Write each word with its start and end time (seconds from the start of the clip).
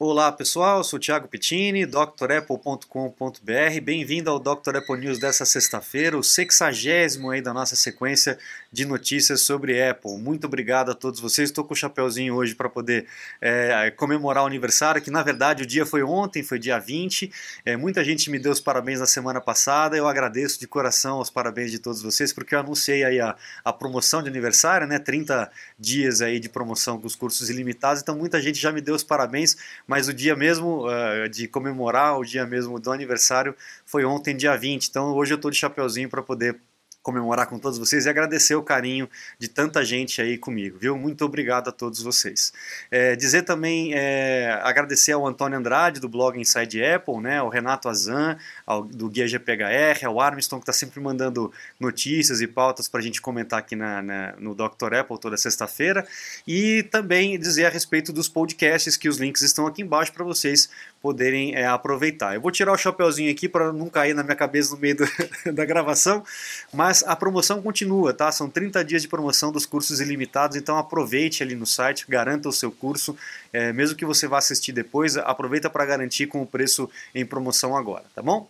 Olá 0.00 0.30
pessoal, 0.30 0.84
sou 0.84 0.96
Thiago 0.96 1.26
Pittini, 1.26 1.84
drapple.com.br. 1.84 3.80
Bem-vindo 3.82 4.30
ao 4.30 4.38
Dr. 4.38 4.76
Apple 4.76 4.96
News 4.96 5.18
dessa 5.18 5.44
sexta-feira, 5.44 6.16
o 6.16 6.22
sexagésimo 6.22 7.30
aí 7.30 7.42
da 7.42 7.52
nossa 7.52 7.74
sequência 7.74 8.38
de 8.72 8.86
notícias 8.86 9.40
sobre 9.40 9.82
Apple. 9.82 10.16
Muito 10.16 10.46
obrigado 10.46 10.92
a 10.92 10.94
todos 10.94 11.18
vocês. 11.18 11.50
Estou 11.50 11.64
com 11.64 11.74
o 11.74 11.76
chapéuzinho 11.76 12.36
hoje 12.36 12.54
para 12.54 12.68
poder 12.68 13.08
é, 13.40 13.90
comemorar 13.90 14.44
o 14.44 14.46
aniversário, 14.46 15.02
que 15.02 15.10
na 15.10 15.20
verdade 15.20 15.64
o 15.64 15.66
dia 15.66 15.84
foi 15.84 16.04
ontem, 16.04 16.44
foi 16.44 16.60
dia 16.60 16.78
20. 16.78 17.32
É, 17.64 17.76
muita 17.76 18.04
gente 18.04 18.30
me 18.30 18.38
deu 18.38 18.52
os 18.52 18.60
parabéns 18.60 19.00
na 19.00 19.06
semana 19.06 19.40
passada. 19.40 19.96
Eu 19.96 20.06
agradeço 20.06 20.60
de 20.60 20.68
coração 20.68 21.18
os 21.18 21.28
parabéns 21.28 21.72
de 21.72 21.80
todos 21.80 22.00
vocês, 22.00 22.32
porque 22.32 22.54
eu 22.54 22.60
anunciei 22.60 23.02
aí 23.02 23.18
a, 23.20 23.34
a 23.64 23.72
promoção 23.72 24.22
de 24.22 24.28
aniversário, 24.28 24.86
né? 24.86 25.00
30 25.00 25.50
dias 25.76 26.22
aí 26.22 26.38
de 26.38 26.48
promoção 26.48 27.00
com 27.00 27.06
os 27.08 27.16
cursos 27.16 27.50
ilimitados. 27.50 28.00
Então 28.00 28.16
muita 28.16 28.40
gente 28.40 28.60
já 28.60 28.70
me 28.70 28.80
deu 28.80 28.94
os 28.94 29.02
parabéns 29.02 29.56
mas 29.88 30.06
o 30.06 30.12
dia 30.12 30.36
mesmo 30.36 30.86
uh, 30.86 31.28
de 31.30 31.48
comemorar, 31.48 32.18
o 32.18 32.24
dia 32.24 32.46
mesmo 32.46 32.78
do 32.78 32.92
aniversário, 32.92 33.56
foi 33.86 34.04
ontem, 34.04 34.36
dia 34.36 34.54
20. 34.54 34.86
Então 34.86 35.14
hoje 35.14 35.32
eu 35.32 35.36
estou 35.36 35.50
de 35.50 35.56
chapeuzinho 35.56 36.10
para 36.10 36.22
poder 36.22 36.60
comemorar 37.02 37.46
com 37.46 37.58
todos 37.58 37.78
vocês 37.78 38.06
e 38.06 38.08
agradecer 38.08 38.54
o 38.54 38.62
carinho 38.62 39.08
de 39.38 39.48
tanta 39.48 39.84
gente 39.84 40.20
aí 40.20 40.36
comigo, 40.36 40.78
viu? 40.78 40.96
Muito 40.96 41.24
obrigado 41.24 41.68
a 41.68 41.72
todos 41.72 42.02
vocês. 42.02 42.52
É, 42.90 43.16
dizer 43.16 43.42
também, 43.42 43.92
é, 43.94 44.60
agradecer 44.62 45.12
ao 45.12 45.26
Antônio 45.26 45.58
Andrade 45.58 46.00
do 46.00 46.08
blog 46.08 46.38
Inside 46.38 46.84
Apple, 46.84 47.18
né, 47.20 47.38
ao 47.38 47.48
Renato 47.48 47.88
Azan, 47.88 48.36
ao, 48.66 48.84
do 48.84 49.08
Guia 49.08 49.26
GPHR, 49.26 50.04
ao 50.04 50.20
Armstrong 50.20 50.60
que 50.60 50.70
está 50.70 50.72
sempre 50.72 51.00
mandando 51.00 51.52
notícias 51.80 52.40
e 52.40 52.46
pautas 52.46 52.88
para 52.88 53.00
a 53.00 53.02
gente 53.02 53.22
comentar 53.22 53.60
aqui 53.60 53.74
na, 53.74 54.02
na, 54.02 54.34
no 54.38 54.54
Dr. 54.54 54.94
Apple 55.00 55.18
toda 55.18 55.36
sexta-feira 55.36 56.06
e 56.46 56.82
também 56.84 57.38
dizer 57.38 57.66
a 57.66 57.70
respeito 57.70 58.12
dos 58.12 58.28
podcasts 58.28 58.96
que 58.96 59.08
os 59.08 59.18
links 59.18 59.42
estão 59.42 59.66
aqui 59.66 59.82
embaixo 59.82 60.12
para 60.12 60.24
vocês 60.24 60.68
poderem 61.00 61.54
é, 61.54 61.66
aproveitar. 61.66 62.34
Eu 62.34 62.40
vou 62.40 62.50
tirar 62.50 62.72
o 62.72 62.76
chapeuzinho 62.76 63.30
aqui 63.30 63.48
para 63.48 63.72
não 63.72 63.88
cair 63.88 64.14
na 64.14 64.22
minha 64.22 64.36
cabeça 64.36 64.74
no 64.74 64.80
meio 64.80 64.96
do, 64.96 65.04
da 65.52 65.64
gravação, 65.64 66.24
mas 66.72 66.97
a 67.06 67.16
promoção 67.16 67.62
continua, 67.62 68.12
tá? 68.12 68.30
São 68.32 68.48
30 68.48 68.84
dias 68.84 69.02
de 69.02 69.08
promoção 69.08 69.50
dos 69.50 69.66
cursos 69.66 70.00
ilimitados, 70.00 70.56
então 70.56 70.76
aproveite 70.76 71.42
ali 71.42 71.54
no 71.54 71.66
site, 71.66 72.04
garanta 72.08 72.48
o 72.48 72.52
seu 72.52 72.70
curso, 72.70 73.16
é, 73.52 73.72
mesmo 73.72 73.96
que 73.96 74.04
você 74.04 74.26
vá 74.26 74.38
assistir 74.38 74.72
depois, 74.72 75.16
aproveita 75.16 75.70
para 75.70 75.84
garantir 75.86 76.26
com 76.26 76.42
o 76.42 76.46
preço 76.46 76.88
em 77.14 77.24
promoção 77.24 77.76
agora, 77.76 78.04
tá 78.14 78.22
bom? 78.22 78.48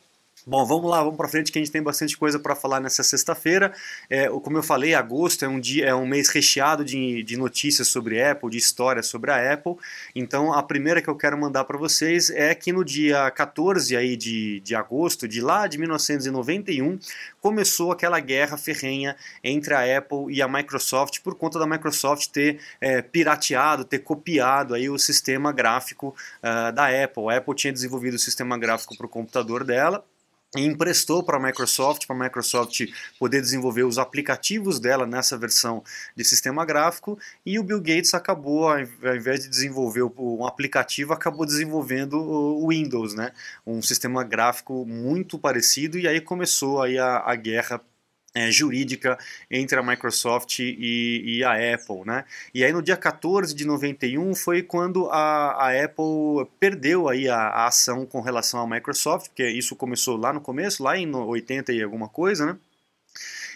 Bom, 0.49 0.65
vamos 0.65 0.91
lá, 0.91 1.03
vamos 1.03 1.19
para 1.19 1.29
frente 1.29 1.53
que 1.53 1.59
a 1.59 1.63
gente 1.63 1.71
tem 1.71 1.83
bastante 1.83 2.17
coisa 2.17 2.39
para 2.39 2.57
falar 2.57 2.81
nessa 2.81 3.03
sexta-feira. 3.03 3.71
É, 4.09 4.29
como 4.31 4.57
eu 4.57 4.63
falei, 4.63 4.95
agosto 4.95 5.45
é 5.45 5.49
um 5.49 5.61
dia, 5.61 5.85
é 5.85 5.95
um 5.95 6.07
mês 6.07 6.31
recheado 6.31 6.83
de, 6.83 7.23
de 7.23 7.37
notícias 7.37 7.89
sobre 7.89 8.25
Apple, 8.25 8.49
de 8.49 8.57
histórias 8.57 9.09
sobre 9.09 9.31
a 9.31 9.53
Apple. 9.53 9.75
Então, 10.15 10.51
a 10.55 10.63
primeira 10.63 11.03
que 11.03 11.09
eu 11.09 11.15
quero 11.15 11.37
mandar 11.37 11.65
para 11.65 11.77
vocês 11.77 12.31
é 12.31 12.55
que 12.55 12.73
no 12.73 12.83
dia 12.83 13.31
14 13.31 13.95
aí 13.95 14.17
de, 14.17 14.61
de 14.61 14.75
agosto, 14.75 15.29
de 15.29 15.43
lá 15.43 15.67
de 15.67 15.77
1991, 15.77 16.99
começou 17.43 17.93
aquela 17.93 18.19
guerra 18.19 18.57
ferrenha 18.57 19.17
entre 19.45 19.75
a 19.75 19.99
Apple 19.99 20.33
e 20.33 20.41
a 20.41 20.49
Microsoft 20.49 21.21
por 21.21 21.35
conta 21.35 21.59
da 21.59 21.67
Microsoft 21.67 22.29
ter 22.29 22.59
é, 22.81 23.03
pirateado, 23.03 23.85
ter 23.85 23.99
copiado 23.99 24.73
aí 24.73 24.89
o 24.89 24.99
sistema 24.99 25.53
gráfico 25.53 26.17
uh, 26.43 26.73
da 26.73 26.87
Apple. 26.87 27.25
A 27.29 27.37
Apple 27.37 27.55
tinha 27.55 27.71
desenvolvido 27.71 28.15
o 28.15 28.19
sistema 28.19 28.57
gráfico 28.57 28.97
para 28.97 29.05
o 29.05 29.11
computador 29.11 29.63
dela 29.63 30.03
e 30.57 30.65
emprestou 30.65 31.23
para 31.23 31.37
a 31.37 31.41
Microsoft, 31.41 32.07
para 32.07 32.17
a 32.17 32.19
Microsoft 32.21 32.87
poder 33.19 33.41
desenvolver 33.41 33.83
os 33.83 33.99
aplicativos 33.99 34.81
dela 34.81 35.07
nessa 35.07 35.37
versão 35.37 35.83
de 36.17 36.25
sistema 36.25 36.65
gráfico, 36.65 37.19
e 37.45 37.59
o 37.59 37.63
Bill 37.63 37.81
Gates 37.81 38.15
acabou, 38.15 38.69
ao 38.69 38.81
invés 38.81 39.43
de 39.43 39.49
desenvolver 39.49 40.03
um 40.03 40.47
aplicativo, 40.47 41.13
acabou 41.13 41.45
desenvolvendo 41.45 42.15
o 42.15 42.69
Windows, 42.69 43.15
né? 43.15 43.33
um 43.67 43.83
sistema 43.83 44.25
gráfico 44.25 44.87
muito 44.87 45.39
parecido, 45.39 45.99
e 45.99 46.09
aí 46.09 46.21
começou 46.21 46.83
aí 46.83 46.99
a, 46.99 47.19
a 47.19 47.35
guerra 47.35 47.81
é, 48.35 48.51
jurídica 48.51 49.19
entre 49.51 49.79
a 49.79 49.83
Microsoft 49.83 50.59
e, 50.61 51.39
e, 51.39 51.45
a 51.45 51.53
Apple, 51.75 52.03
né? 52.05 52.25
E 52.55 52.65
aí 52.65 52.73
no 52.73 52.83
dia 52.83 52.97
14 52.97 53.55
de 53.55 53.65
91 53.65 54.35
foi 54.35 54.63
quando 54.63 55.09
a, 55.11 55.67
a 55.67 55.85
Apple 55.85 56.47
perdeu 56.61 57.09
aí 57.09 57.29
a, 57.29 57.37
a, 57.37 57.67
ação 57.67 58.07
com 58.07 58.21
relação 58.21 58.61
à 58.61 58.67
Microsoft, 58.67 59.29
porque 59.29 59.49
isso 59.49 59.75
começou 59.75 60.17
lá 60.17 60.33
no 60.33 60.41
começo, 60.41 60.83
lá 60.83 60.97
em 60.97 61.13
80 61.15 61.73
e 61.73 61.83
alguma 61.83 62.09
coisa, 62.09 62.47
né? 62.47 62.57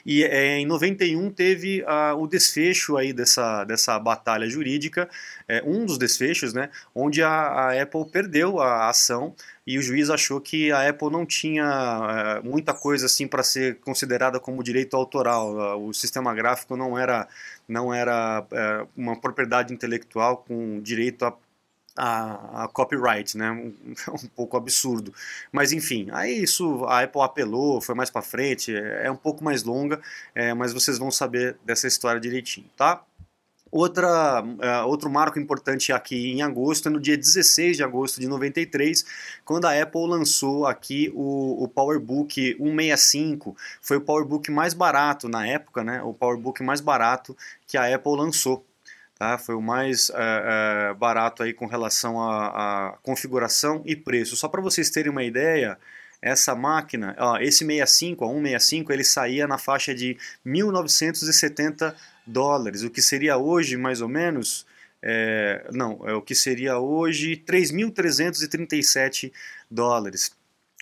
E 0.05 0.25
é, 0.25 0.59
em 0.59 0.67
91 0.67 1.31
teve 1.31 1.83
uh, 1.83 2.17
o 2.19 2.27
desfecho 2.27 2.97
aí 2.97 3.13
dessa, 3.13 3.65
dessa 3.65 3.99
batalha 3.99 4.49
jurídica, 4.49 5.09
é, 5.49 5.63
um 5.65 5.85
dos 5.85 5.99
desfechos, 5.99 6.53
né, 6.53 6.71
onde 6.95 7.23
a, 7.23 7.31
a, 7.31 7.83
Apple 7.83 8.05
perdeu 8.07 8.61
a 8.61 8.89
ação 8.89 9.35
e 9.67 9.79
o 9.79 9.83
juiz 9.83 10.11
achou 10.11 10.41
que 10.41 10.73
a 10.73 10.89
Apple 10.89 11.11
não 11.11 11.25
tinha 11.25 12.41
uh, 12.43 12.47
muita 12.47 12.75
coisa 12.75 13.07
assim 13.07 13.29
para 13.29 13.43
ser 13.43 13.79
considerada 13.81 14.41
como 14.41 14.63
direito 14.63 14.97
autoral. 14.97 15.55
Uh, 15.55 15.89
o 15.89 15.95
sistema 15.95 16.35
gráfico 16.35 16.77
não 16.77 16.99
era, 16.99 17.29
não 17.69 17.95
era 17.95 18.45
é, 18.51 18.87
uma 18.97 19.21
propriedade 19.21 19.73
intelectual 19.73 20.39
com 20.39 20.81
direito 20.81 21.25
a 21.25 21.33
a, 21.97 22.65
a, 22.65 22.69
copyright, 22.69 23.37
né? 23.37 23.51
Um, 23.51 23.75
um, 24.15 24.29
pouco 24.35 24.57
absurdo. 24.57 25.13
Mas 25.51 25.73
enfim, 25.73 26.09
aí 26.13 26.43
isso 26.43 26.85
a 26.87 27.03
Apple 27.03 27.21
apelou, 27.23 27.81
foi 27.81 27.95
mais 27.95 28.11
para 28.11 28.23
frente, 28.23 28.75
é, 28.75 29.07
é, 29.07 29.11
um 29.11 29.17
pouco 29.17 29.45
mais 29.45 29.63
longa, 29.63 30.01
é, 30.35 30.55
mas 30.55 30.73
vocês 30.73 30.99
vão 30.99 31.11
saber 31.11 31.57
dessa 31.65 31.87
história 31.87 32.21
direitinho, 32.21 32.67
tá? 32.77 33.05
Outra, 33.73 34.43
uh, 34.43 34.87
outro 34.87 35.09
marco 35.09 35.39
importante 35.39 35.95
aqui 35.95 36.31
em 36.31 36.43
agosto 36.43 36.89
é 36.89 36.91
no 36.91 37.01
dia 37.01 37.17
16 37.17 37.79
de 37.79 37.83
agosto 37.83 38.21
de 38.21 38.29
93, 38.29 39.03
quando 39.47 39.65
a 39.65 39.83
Apple 39.83 40.07
lançou 40.07 40.67
aqui 40.67 41.11
o, 41.15 41.65
o 41.65 41.67
PowerBook 41.69 42.55
165. 42.59 43.57
Foi 43.81 43.97
o 43.97 44.03
PowerBook 44.03 44.51
mais 44.51 44.75
barato 44.75 45.27
na 45.27 45.47
época, 45.47 45.83
né? 45.83 46.03
O 46.03 46.13
PowerBook 46.13 46.63
mais 46.63 46.83
barato 46.83 47.35
que 47.67 47.79
a 47.79 47.95
Apple 47.95 48.15
lançou. 48.15 48.63
Tá? 49.23 49.39
Foi 49.39 49.55
o 49.55 49.63
mais 49.63 50.11
é, 50.11 50.15
é, 50.91 50.95
barato 50.95 51.45
aí 51.45 51.53
com 51.53 51.67
relação 51.67 52.21
à 52.21 52.99
configuração 53.05 53.81
e 53.87 53.95
preço. 53.95 54.35
Só 54.35 54.49
para 54.49 54.61
vocês 54.61 54.91
terem 54.91 55.13
uma 55.13 55.23
ideia, 55.23 55.79
essa 56.21 56.57
máquina, 56.57 57.15
ó, 57.17 57.39
esse 57.39 57.65
65, 57.65 58.25
a 58.25 58.29
165, 58.29 58.93
ele 58.93 59.05
saía 59.05 59.47
na 59.47 59.59
faixa 59.59 59.95
de 59.95 60.19
1970 60.45 61.95
dólares, 62.27 62.83
o 62.83 62.91
que 62.91 63.01
seria 63.01 63.37
hoje 63.37 63.77
mais 63.77 64.01
ou 64.01 64.09
menos, 64.09 64.67
é, 65.01 65.69
não, 65.73 66.01
é 66.05 66.15
o 66.15 66.21
que 66.21 66.35
seria 66.35 66.81
hoje 66.81 67.41
3.337 67.47 69.31
dólares. 69.71 70.33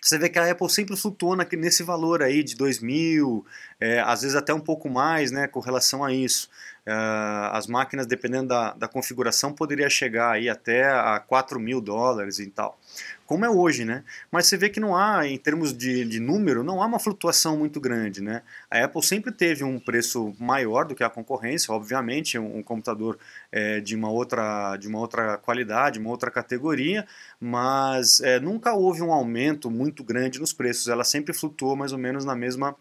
Você 0.03 0.17
vê 0.17 0.31
que 0.31 0.39
a 0.39 0.51
Apple 0.51 0.71
sempre 0.71 0.97
flutuou 0.97 1.37
nesse 1.37 1.83
valor 1.83 2.23
aí 2.23 2.43
de 2.43 2.57
2 2.57 2.81
mil, 2.81 3.45
é, 3.79 4.01
às 4.01 4.23
vezes 4.23 4.35
até 4.35 4.55
um 4.55 4.61
pouco 4.61 4.89
mais 4.89 5.31
né, 5.31 5.47
com 5.47 5.61
relação 5.61 6.03
a 6.03 6.11
isso. 6.11 6.49
Uh, 6.87 7.53
as 7.53 7.67
máquinas, 7.67 8.07
dependendo 8.07 8.49
da, 8.49 8.73
da 8.73 8.89
configuração, 8.89 9.53
poderia 9.53 9.89
chegar 9.91 10.33
aí 10.33 10.49
até 10.49 10.85
a 10.89 11.21
4 11.21 11.61
mil 11.61 11.81
dólares 11.81 12.39
e 12.39 12.47
tal, 12.47 12.79
como 13.27 13.45
é 13.45 13.49
hoje, 13.49 13.85
né? 13.85 14.03
Mas 14.29 14.47
você 14.47 14.57
vê 14.57 14.69
que 14.69 14.81
não 14.81 14.97
há, 14.97 15.25
em 15.25 15.39
termos 15.39 15.73
de, 15.73 16.05
de 16.05 16.19
número, 16.19 16.65
não 16.65 16.83
há 16.83 16.87
uma 16.87 16.99
flutuação 16.99 17.57
muito 17.57 17.81
grande, 17.81 18.21
né? 18.21 18.43
A 18.69 18.83
Apple 18.85 19.03
sempre 19.05 19.31
teve 19.31 19.63
um 19.63 19.79
preço 19.79 20.35
maior 20.37 20.85
do 20.85 20.97
que 20.97 21.05
a 21.05 21.09
concorrência, 21.09 21.73
obviamente, 21.73 22.37
um, 22.37 22.57
um 22.59 22.63
computador 22.63 23.17
é, 23.53 23.79
de, 23.79 23.95
uma 23.95 24.11
outra, 24.11 24.77
de 24.77 24.89
uma 24.89 24.99
outra 24.99 25.39
qualidade, 25.39 26.01
uma 26.01 26.11
outra 26.11 26.29
categoria, 26.29 27.07
mas 27.39 28.21
é, 28.21 28.41
nunca 28.41 28.73
houve 28.73 29.01
um 29.01 29.13
aumento 29.13 29.71
muito 29.71 30.03
grande 30.03 30.41
nos 30.41 30.53
preços, 30.53 30.89
ela 30.89 31.05
sempre 31.05 31.33
flutuou 31.33 31.77
mais 31.77 31.93
ou 31.93 31.99
menos 31.99 32.25
na 32.25 32.35
mesma, 32.35 32.75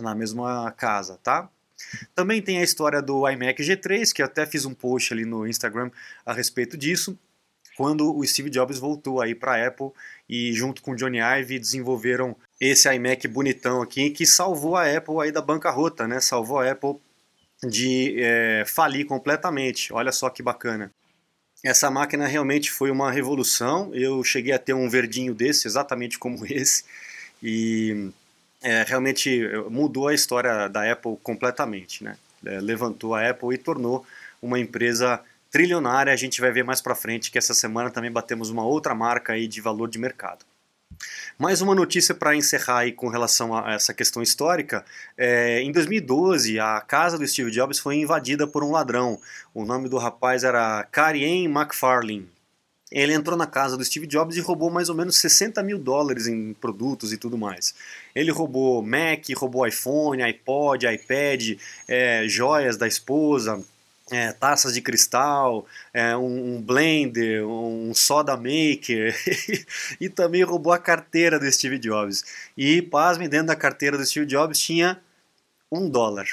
na 0.00 0.12
mesma 0.12 0.72
casa, 0.72 1.20
tá? 1.22 1.48
Também 2.14 2.40
tem 2.42 2.58
a 2.58 2.62
história 2.62 3.00
do 3.00 3.28
iMac 3.28 3.62
G3, 3.62 4.12
que 4.12 4.22
até 4.22 4.46
fiz 4.46 4.64
um 4.64 4.74
post 4.74 5.12
ali 5.12 5.24
no 5.24 5.46
Instagram 5.46 5.90
a 6.24 6.32
respeito 6.32 6.76
disso, 6.76 7.18
quando 7.76 8.16
o 8.16 8.24
Steve 8.24 8.50
Jobs 8.50 8.78
voltou 8.78 9.20
aí 9.20 9.34
para 9.34 9.54
a 9.54 9.66
Apple 9.66 9.90
e 10.28 10.52
junto 10.52 10.80
com 10.80 10.92
o 10.92 10.96
Johnny 10.96 11.18
Ive 11.18 11.58
desenvolveram 11.58 12.36
esse 12.60 12.92
iMac 12.92 13.26
bonitão 13.28 13.82
aqui 13.82 14.10
que 14.10 14.24
salvou 14.24 14.76
a 14.76 14.84
Apple 14.84 15.20
aí 15.20 15.32
da 15.32 15.42
bancarrota, 15.42 16.06
né? 16.06 16.20
Salvou 16.20 16.60
a 16.60 16.70
Apple 16.70 16.96
de 17.62 18.14
é, 18.18 18.64
falir 18.66 19.06
completamente. 19.06 19.92
Olha 19.92 20.12
só 20.12 20.30
que 20.30 20.42
bacana. 20.42 20.92
Essa 21.64 21.90
máquina 21.90 22.26
realmente 22.26 22.70
foi 22.70 22.90
uma 22.90 23.10
revolução. 23.10 23.90
Eu 23.94 24.22
cheguei 24.22 24.52
a 24.52 24.58
ter 24.58 24.74
um 24.74 24.88
verdinho 24.88 25.34
desse, 25.34 25.66
exatamente 25.66 26.18
como 26.18 26.44
esse, 26.46 26.84
e 27.42 28.10
é, 28.64 28.82
realmente 28.82 29.46
mudou 29.70 30.08
a 30.08 30.14
história 30.14 30.68
da 30.68 30.90
Apple 30.90 31.18
completamente, 31.22 32.02
né? 32.02 32.16
É, 32.44 32.58
levantou 32.60 33.14
a 33.14 33.28
Apple 33.28 33.54
e 33.54 33.58
tornou 33.58 34.04
uma 34.40 34.58
empresa 34.58 35.20
trilionária. 35.50 36.12
A 36.12 36.16
gente 36.16 36.40
vai 36.40 36.50
ver 36.50 36.64
mais 36.64 36.80
para 36.80 36.94
frente 36.94 37.30
que 37.30 37.38
essa 37.38 37.54
semana 37.54 37.90
também 37.90 38.10
batemos 38.10 38.48
uma 38.48 38.64
outra 38.64 38.94
marca 38.94 39.34
aí 39.34 39.46
de 39.46 39.60
valor 39.60 39.88
de 39.88 39.98
mercado. 39.98 40.44
Mais 41.38 41.60
uma 41.60 41.74
notícia 41.74 42.14
para 42.14 42.34
encerrar 42.34 42.78
aí 42.78 42.92
com 42.92 43.08
relação 43.08 43.54
a 43.56 43.74
essa 43.74 43.92
questão 43.92 44.22
histórica. 44.22 44.84
É, 45.16 45.60
em 45.60 45.70
2012, 45.70 46.58
a 46.58 46.80
casa 46.80 47.18
do 47.18 47.26
Steve 47.26 47.50
Jobs 47.50 47.78
foi 47.78 47.96
invadida 47.96 48.46
por 48.46 48.64
um 48.64 48.70
ladrão. 48.70 49.20
O 49.52 49.64
nome 49.64 49.88
do 49.88 49.98
rapaz 49.98 50.44
era 50.44 50.86
Karien 50.90 51.46
McFarlane. 51.46 52.33
Ele 52.94 53.12
entrou 53.12 53.36
na 53.36 53.46
casa 53.46 53.76
do 53.76 53.84
Steve 53.84 54.06
Jobs 54.06 54.36
e 54.36 54.40
roubou 54.40 54.70
mais 54.70 54.88
ou 54.88 54.94
menos 54.94 55.16
60 55.16 55.60
mil 55.64 55.78
dólares 55.78 56.28
em 56.28 56.54
produtos 56.54 57.12
e 57.12 57.18
tudo 57.18 57.36
mais. 57.36 57.74
Ele 58.14 58.30
roubou 58.30 58.80
Mac, 58.82 59.28
roubou 59.36 59.66
iPhone, 59.66 60.22
iPod, 60.22 60.86
iPad, 60.86 61.58
é, 61.88 62.28
joias 62.28 62.76
da 62.76 62.86
esposa, 62.86 63.60
é, 64.12 64.32
taças 64.32 64.74
de 64.74 64.80
cristal, 64.80 65.66
é, 65.92 66.16
um, 66.16 66.54
um, 66.54 66.62
blender, 66.62 67.44
um 67.44 67.92
soda 67.92 68.36
maker 68.36 69.12
e 70.00 70.08
também 70.08 70.44
roubou 70.44 70.72
a 70.72 70.78
carteira 70.78 71.38
do 71.38 71.50
Steve 71.50 71.78
Jobs. 71.78 72.24
E, 72.56 72.80
pasmem, 72.80 73.28
dentro 73.28 73.48
da 73.48 73.56
carteira 73.56 73.98
do 73.98 74.06
Steve 74.06 74.26
Jobs 74.26 74.60
tinha 74.60 75.00
um 75.70 75.90
dólar. 75.90 76.26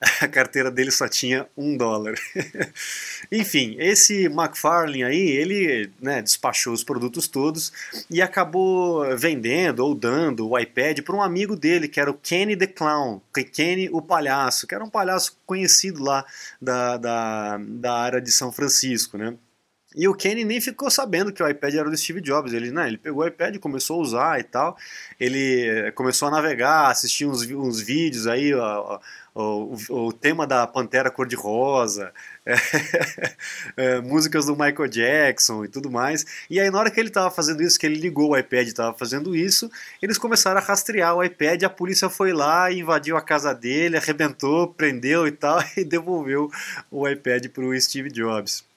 a 0.22 0.28
carteira 0.28 0.70
dele 0.70 0.90
só 0.90 1.08
tinha 1.08 1.48
um 1.56 1.76
dólar. 1.76 2.14
Enfim, 3.32 3.76
esse 3.80 4.26
McFarlane 4.26 5.02
aí, 5.02 5.30
ele 5.30 5.90
né, 6.00 6.22
despachou 6.22 6.72
os 6.72 6.84
produtos 6.84 7.26
todos 7.26 7.72
e 8.08 8.22
acabou 8.22 9.16
vendendo 9.16 9.80
ou 9.80 9.94
dando 9.94 10.48
o 10.48 10.58
iPad 10.58 11.00
para 11.00 11.16
um 11.16 11.22
amigo 11.22 11.56
dele, 11.56 11.88
que 11.88 12.00
era 12.00 12.10
o 12.10 12.14
Kenny 12.14 12.56
the 12.56 12.66
Clown, 12.66 13.20
Kenny 13.52 13.88
o 13.90 14.00
Palhaço, 14.00 14.66
que 14.66 14.74
era 14.74 14.84
um 14.84 14.90
palhaço 14.90 15.36
conhecido 15.44 16.02
lá 16.02 16.24
da, 16.62 16.96
da, 16.96 17.58
da 17.58 17.94
área 17.94 18.20
de 18.20 18.30
São 18.30 18.52
Francisco, 18.52 19.18
né? 19.18 19.34
E 19.96 20.06
o 20.06 20.14
Kenny 20.14 20.44
nem 20.44 20.60
ficou 20.60 20.90
sabendo 20.90 21.32
que 21.32 21.42
o 21.42 21.48
iPad 21.48 21.74
era 21.74 21.90
do 21.90 21.96
Steve 21.96 22.20
Jobs. 22.20 22.52
Ele, 22.52 22.70
né, 22.70 22.86
ele 22.86 22.98
pegou 22.98 23.24
o 23.24 23.26
iPad, 23.26 23.56
começou 23.58 23.98
a 23.98 24.02
usar 24.02 24.38
e 24.38 24.44
tal. 24.44 24.76
Ele 25.18 25.66
eh, 25.66 25.90
começou 25.92 26.28
a 26.28 26.30
navegar, 26.30 26.90
assistir 26.90 27.26
uns, 27.26 27.42
uns 27.50 27.80
vídeos 27.80 28.26
aí, 28.26 28.54
ó, 28.54 29.00
o, 29.40 29.76
o, 29.90 30.12
tema 30.12 30.46
da 30.46 30.66
Pantera 30.66 31.10
Cor-de-Rosa, 31.10 32.12
é, 32.44 32.54
é, 33.76 34.00
músicas 34.00 34.46
do 34.46 34.52
Michael 34.52 34.88
Jackson 34.88 35.64
e 35.64 35.68
tudo 35.68 35.90
mais. 35.90 36.26
E 36.50 36.58
aí, 36.58 36.70
na 36.70 36.78
hora 36.78 36.90
que 36.90 36.98
ele 36.98 37.08
estava 37.08 37.30
fazendo 37.30 37.62
isso, 37.62 37.78
que 37.78 37.86
ele 37.86 38.00
ligou 38.00 38.30
o 38.30 38.36
iPad 38.36 38.66
e 38.66 38.70
estava 38.70 38.96
fazendo 38.96 39.36
isso, 39.36 39.70
eles 40.02 40.18
começaram 40.18 40.58
a 40.60 40.64
rastrear 40.64 41.14
o 41.14 41.22
iPad. 41.22 41.62
A 41.62 41.70
polícia 41.70 42.08
foi 42.08 42.32
lá, 42.32 42.72
invadiu 42.72 43.16
a 43.16 43.22
casa 43.22 43.54
dele, 43.54 43.96
arrebentou, 43.96 44.68
prendeu 44.68 45.26
e 45.26 45.32
tal, 45.32 45.62
e 45.76 45.84
devolveu 45.84 46.50
o 46.90 47.08
iPad 47.08 47.46
para 47.48 47.64
o 47.64 47.80
Steve 47.80 48.10
Jobs 48.10 48.67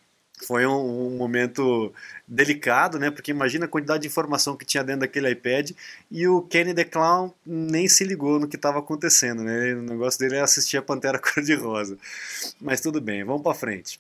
foi 0.46 0.66
um, 0.66 1.08
um, 1.08 1.18
momento 1.18 1.94
delicado, 2.28 2.98
né? 3.00 3.12
Porque 3.12 3.32
imagina 3.32 3.66
a 3.66 3.68
quantidade 3.68 4.02
de 4.02 4.08
informação 4.08 4.56
que 4.56 4.66
tinha 4.66 4.84
dentro 4.84 5.02
daquele 5.02 5.30
iPad 5.30 5.72
e 6.10 6.28
o 6.28 6.42
Kenny 6.42 6.74
the 6.74 6.84
Clown 6.84 7.34
nem 7.46 7.88
se 7.88 8.04
ligou 8.04 8.40
no 8.40 8.48
que 8.48 8.56
estava 8.56 8.80
acontecendo, 8.80 9.44
né? 9.44 9.74
O 9.74 9.82
negócio 9.82 10.20
dele 10.20 10.36
é 10.36 10.42
assistir 10.42 10.78
a 10.78 10.82
Pantera 10.82 11.18
Cor-de-Rosa. 11.20 11.98
Mas 12.60 12.82
tudo 12.82 13.00
bem, 13.00 13.24
vamos 13.24 13.44
para 13.44 13.54
frente. 13.54 14.00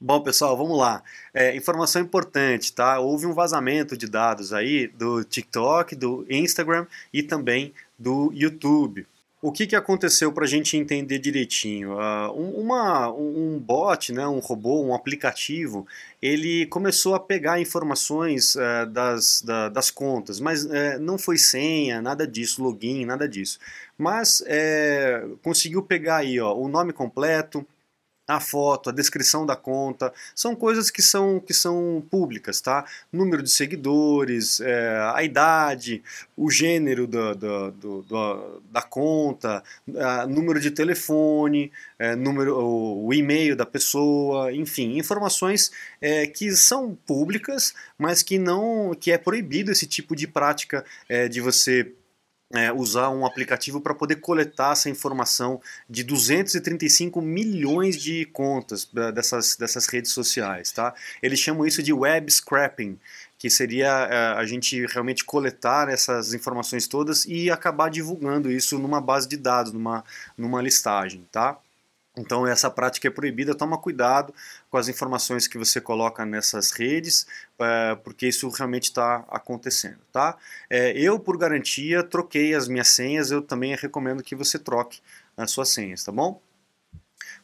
Bom, 0.00 0.20
pessoal, 0.20 0.56
vamos 0.56 0.78
lá. 0.78 1.02
É, 1.32 1.56
informação 1.56 2.02
importante, 2.02 2.72
tá? 2.72 2.98
Houve 2.98 3.26
um 3.26 3.32
vazamento 3.32 3.96
de 3.96 4.06
dados 4.06 4.52
aí 4.52 4.88
do 4.88 5.24
TikTok, 5.24 5.96
do 5.96 6.26
Instagram 6.28 6.86
e 7.12 7.22
também 7.22 7.72
do 7.98 8.30
YouTube. 8.34 9.06
O 9.44 9.52
que, 9.52 9.66
que 9.66 9.76
aconteceu 9.76 10.32
para 10.32 10.46
a 10.46 10.48
gente 10.48 10.74
entender 10.74 11.18
direitinho? 11.18 11.98
Uh, 11.98 12.32
uma, 12.58 13.12
um 13.12 13.58
bot, 13.60 14.10
né, 14.10 14.26
um 14.26 14.38
robô, 14.38 14.82
um 14.82 14.94
aplicativo, 14.94 15.86
ele 16.22 16.64
começou 16.64 17.14
a 17.14 17.20
pegar 17.20 17.60
informações 17.60 18.54
uh, 18.54 18.86
das, 18.90 19.42
da, 19.42 19.68
das 19.68 19.90
contas, 19.90 20.40
mas 20.40 20.64
uh, 20.64 20.98
não 20.98 21.18
foi 21.18 21.36
senha, 21.36 22.00
nada 22.00 22.26
disso, 22.26 22.62
login, 22.62 23.04
nada 23.04 23.28
disso. 23.28 23.58
Mas 23.98 24.42
é, 24.46 25.22
conseguiu 25.42 25.82
pegar 25.82 26.16
aí 26.16 26.40
ó, 26.40 26.54
o 26.54 26.66
nome 26.66 26.94
completo, 26.94 27.66
a 28.26 28.40
foto, 28.40 28.90
a 28.90 28.92
descrição 28.92 29.44
da 29.44 29.54
conta, 29.54 30.12
são 30.34 30.56
coisas 30.56 30.90
que 30.90 31.02
são, 31.02 31.38
que 31.38 31.52
são 31.52 32.02
públicas, 32.10 32.60
tá? 32.60 32.84
Número 33.12 33.42
de 33.42 33.50
seguidores, 33.50 34.60
é, 34.60 34.98
a 35.14 35.22
idade, 35.22 36.02
o 36.36 36.50
gênero 36.50 37.06
da, 37.06 37.34
da, 37.34 37.70
do, 37.70 38.62
da 38.70 38.82
conta, 38.82 39.62
número 40.28 40.58
de 40.58 40.70
telefone, 40.70 41.70
é, 41.98 42.16
número, 42.16 42.56
o, 42.58 43.06
o 43.06 43.14
e-mail 43.14 43.54
da 43.54 43.66
pessoa, 43.66 44.52
enfim, 44.52 44.98
informações 44.98 45.70
é, 46.00 46.26
que 46.26 46.50
são 46.52 46.96
públicas, 47.06 47.74
mas 47.98 48.22
que 48.22 48.38
não, 48.38 48.94
que 48.98 49.12
é 49.12 49.18
proibido 49.18 49.70
esse 49.70 49.86
tipo 49.86 50.16
de 50.16 50.26
prática 50.26 50.84
é, 51.08 51.28
de 51.28 51.40
você 51.40 51.92
é, 52.52 52.72
usar 52.72 53.10
um 53.10 53.24
aplicativo 53.26 53.80
para 53.80 53.94
poder 53.94 54.16
coletar 54.16 54.72
essa 54.72 54.88
informação 54.88 55.60
de 55.88 56.04
235 56.04 57.20
milhões 57.20 58.00
de 58.00 58.24
contas 58.26 58.88
dessas, 59.14 59.56
dessas 59.56 59.86
redes 59.86 60.12
sociais. 60.12 60.70
Tá? 60.70 60.94
Eles 61.22 61.38
chamam 61.40 61.66
isso 61.66 61.82
de 61.82 61.92
web 61.92 62.30
scrapping, 62.30 62.98
que 63.38 63.50
seria 63.50 63.88
é, 63.88 64.16
a 64.38 64.44
gente 64.44 64.86
realmente 64.86 65.24
coletar 65.24 65.88
essas 65.88 66.32
informações 66.32 66.86
todas 66.86 67.24
e 67.24 67.50
acabar 67.50 67.90
divulgando 67.90 68.50
isso 68.50 68.78
numa 68.78 69.00
base 69.00 69.28
de 69.28 69.36
dados, 69.36 69.72
numa, 69.72 70.04
numa 70.36 70.62
listagem. 70.62 71.26
Tá? 71.32 71.58
Então 72.16 72.46
essa 72.46 72.70
prática 72.70 73.08
é 73.08 73.10
proibida, 73.10 73.54
toma 73.54 73.76
cuidado 73.76 74.32
com 74.70 74.76
as 74.76 74.88
informações 74.88 75.48
que 75.48 75.58
você 75.58 75.80
coloca 75.80 76.24
nessas 76.24 76.70
redes, 76.70 77.26
é, 77.58 77.96
porque 77.96 78.28
isso 78.28 78.48
realmente 78.48 78.84
está 78.84 79.24
acontecendo, 79.28 79.98
tá? 80.12 80.36
É, 80.70 80.92
eu, 80.92 81.18
por 81.18 81.36
garantia, 81.36 82.02
troquei 82.04 82.54
as 82.54 82.68
minhas 82.68 82.88
senhas, 82.88 83.30
eu 83.30 83.42
também 83.42 83.74
recomendo 83.74 84.22
que 84.22 84.36
você 84.36 84.58
troque 84.58 85.00
as 85.36 85.50
suas 85.50 85.70
senhas, 85.70 86.04
tá 86.04 86.12
bom? 86.12 86.40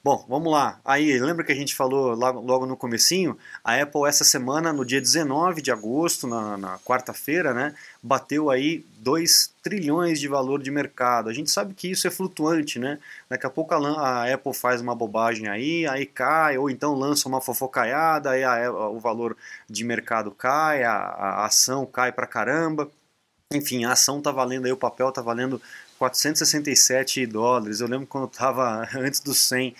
Bom, 0.02 0.24
vamos 0.26 0.50
lá. 0.50 0.80
Aí, 0.82 1.18
lembra 1.18 1.44
que 1.44 1.52
a 1.52 1.54
gente 1.54 1.74
falou 1.76 2.14
logo, 2.14 2.64
no 2.64 2.74
comecinho? 2.74 3.36
A 3.62 3.74
Apple 3.82 4.06
essa 4.08 4.24
semana, 4.24 4.72
no 4.72 4.82
dia 4.82 4.98
19 4.98 5.60
de 5.60 5.70
agosto, 5.70 6.26
na, 6.26 6.56
na 6.56 6.78
quarta-feira, 6.78 7.52
né, 7.52 7.74
bateu 8.02 8.48
aí 8.48 8.82
2 9.00 9.54
trilhões 9.62 10.18
de 10.18 10.26
valor 10.26 10.62
de 10.62 10.70
mercado. 10.70 11.28
A 11.28 11.34
gente 11.34 11.50
sabe 11.50 11.74
que 11.74 11.90
isso 11.90 12.06
é 12.08 12.10
flutuante, 12.10 12.78
né? 12.78 12.98
Daqui 13.28 13.44
a 13.44 13.50
pouco 13.50 13.74
a, 13.74 13.78
a 14.22 14.32
Apple 14.34 14.54
faz 14.54 14.80
uma 14.80 14.94
bobagem 14.94 15.48
aí, 15.48 15.86
aí 15.86 16.06
cai, 16.06 16.56
ou 16.56 16.70
então 16.70 16.94
lança 16.94 17.28
uma 17.28 17.42
fofocaiada, 17.42 18.30
aí 18.30 18.42
a, 18.42 18.70
o 18.72 18.98
valor 18.98 19.36
de 19.68 19.84
mercado 19.84 20.30
cai, 20.30 20.82
a, 20.82 20.94
a 20.94 21.44
ação 21.44 21.84
cai 21.84 22.10
pra 22.10 22.26
caramba. 22.26 22.90
Enfim, 23.52 23.84
a 23.84 23.92
ação 23.92 24.22
tá 24.22 24.30
valendo 24.30 24.64
aí, 24.66 24.72
o 24.72 24.76
papel 24.76 25.12
tá 25.12 25.20
valendo 25.20 25.60
467 26.00 27.26
dólares. 27.26 27.80
Eu 27.80 27.86
lembro 27.86 28.06
quando 28.06 28.26
estava 28.26 28.88
antes 28.96 29.20
dos 29.20 29.36
100, 29.36 29.74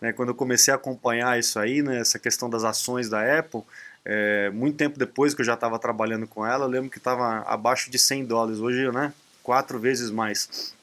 né, 0.00 0.12
quando 0.12 0.28
eu 0.28 0.34
comecei 0.34 0.72
a 0.72 0.76
acompanhar 0.76 1.36
isso 1.36 1.58
aí, 1.58 1.82
né, 1.82 1.98
essa 1.98 2.16
questão 2.16 2.48
das 2.48 2.62
ações 2.62 3.08
da 3.08 3.38
Apple, 3.38 3.62
é, 4.04 4.50
muito 4.50 4.76
tempo 4.76 4.96
depois 4.96 5.34
que 5.34 5.40
eu 5.40 5.44
já 5.44 5.54
estava 5.54 5.76
trabalhando 5.78 6.28
com 6.28 6.46
ela, 6.46 6.66
eu 6.66 6.68
lembro 6.68 6.90
que 6.90 6.98
estava 6.98 7.40
abaixo 7.40 7.90
de 7.90 7.98
100 7.98 8.24
dólares. 8.26 8.60
Hoje, 8.60 8.88
né, 8.92 9.12
quatro 9.42 9.78
vezes 9.80 10.10
mais. 10.10 10.73